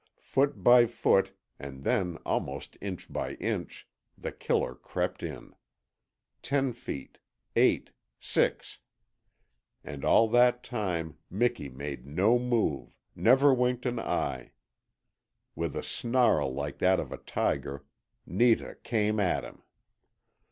Foot 0.19 0.63
by 0.63 0.87
foot, 0.87 1.37
and 1.59 1.83
then 1.83 2.17
almost 2.25 2.75
inch 2.81 3.13
by 3.13 3.33
inch, 3.35 3.87
The 4.17 4.31
Killer 4.31 4.73
crept 4.73 5.21
in. 5.21 5.53
Ten 6.41 6.73
feet, 6.73 7.19
eight, 7.55 7.91
six 8.19 8.79
and 9.83 10.03
all 10.03 10.27
that 10.29 10.63
time 10.63 11.19
Miki 11.29 11.69
made 11.69 12.07
no 12.07 12.39
move, 12.39 12.97
never 13.15 13.53
winked 13.53 13.85
an 13.85 13.99
eye. 13.99 14.53
With 15.53 15.75
a 15.75 15.83
snarl 15.83 16.51
like 16.51 16.79
that 16.79 16.99
of 16.99 17.11
a 17.11 17.17
tiger, 17.17 17.85
Netah 18.27 18.77
came 18.81 19.19
at 19.19 19.43
him. 19.43 19.61